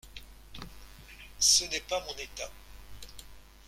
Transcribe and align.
Ce 1.37 1.63
n’est 1.65 1.79
pas 1.87 2.03
mon 2.03 2.13
état. 2.13 2.49